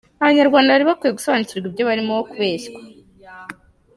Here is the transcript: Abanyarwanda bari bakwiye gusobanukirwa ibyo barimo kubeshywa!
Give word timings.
Abanyarwanda 0.21 0.73
bari 0.73 0.85
bakwiye 0.89 1.15
gusobanukirwa 1.17 1.67
ibyo 1.71 1.83
barimo 1.89 2.13
kubeshywa! 2.29 2.79